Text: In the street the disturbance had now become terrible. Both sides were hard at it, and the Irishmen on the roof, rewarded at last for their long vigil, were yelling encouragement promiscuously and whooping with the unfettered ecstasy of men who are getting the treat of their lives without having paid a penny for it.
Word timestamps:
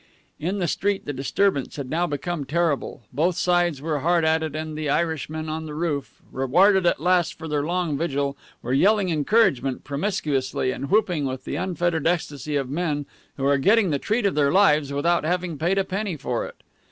In 0.39 0.57
the 0.57 0.67
street 0.67 1.05
the 1.05 1.13
disturbance 1.13 1.75
had 1.75 1.87
now 1.87 2.07
become 2.07 2.43
terrible. 2.43 3.03
Both 3.13 3.35
sides 3.35 3.83
were 3.83 3.99
hard 3.99 4.25
at 4.25 4.41
it, 4.41 4.55
and 4.55 4.75
the 4.75 4.89
Irishmen 4.89 5.47
on 5.47 5.67
the 5.67 5.75
roof, 5.75 6.23
rewarded 6.31 6.87
at 6.87 6.99
last 6.99 7.37
for 7.37 7.47
their 7.47 7.61
long 7.63 7.99
vigil, 7.99 8.35
were 8.63 8.73
yelling 8.73 9.11
encouragement 9.11 9.83
promiscuously 9.83 10.71
and 10.71 10.89
whooping 10.89 11.25
with 11.25 11.43
the 11.45 11.55
unfettered 11.55 12.07
ecstasy 12.07 12.55
of 12.55 12.67
men 12.67 13.05
who 13.37 13.45
are 13.45 13.59
getting 13.59 13.91
the 13.91 13.99
treat 13.99 14.25
of 14.25 14.33
their 14.33 14.51
lives 14.51 14.91
without 14.91 15.23
having 15.23 15.59
paid 15.59 15.77
a 15.77 15.83
penny 15.83 16.17
for 16.17 16.47
it. 16.47 16.63